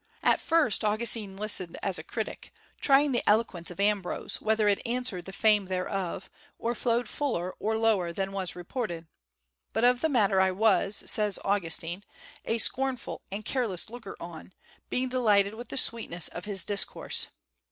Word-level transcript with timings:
At 0.23 0.41
first 0.41 0.83
Augustine 0.83 1.37
listened 1.37 1.77
as 1.83 1.99
a 1.99 2.03
critic, 2.03 2.51
trying 2.79 3.11
the 3.11 3.21
eloquence 3.29 3.69
of 3.69 3.79
Ambrose, 3.79 4.41
whether 4.41 4.67
it 4.67 4.81
answered 4.83 5.25
the 5.25 5.31
fame 5.31 5.67
thereof, 5.67 6.27
or 6.57 6.73
flowed 6.73 7.07
fuller 7.07 7.53
or 7.59 7.77
lower 7.77 8.11
than 8.11 8.31
was 8.31 8.55
reported; 8.55 9.05
"but 9.73 9.83
of 9.83 10.01
the 10.01 10.09
matter 10.09 10.41
I 10.41 10.49
was," 10.53 11.03
says 11.05 11.37
Augustine, 11.45 12.03
"a 12.45 12.57
scornful 12.57 13.21
and 13.31 13.45
careless 13.45 13.91
looker 13.91 14.17
on, 14.19 14.53
being 14.89 15.07
delighted 15.07 15.53
with 15.53 15.67
the 15.67 15.77
sweetness 15.77 16.29
of 16.29 16.45
his 16.45 16.65
discourse. 16.65 17.27